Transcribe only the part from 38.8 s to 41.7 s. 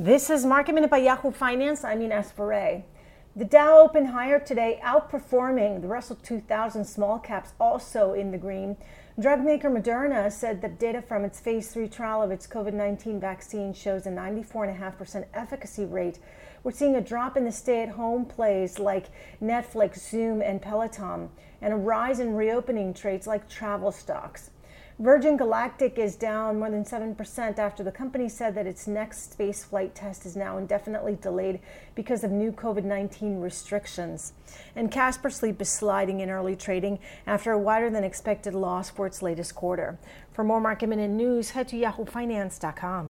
for its latest quarter. For more market minute news, head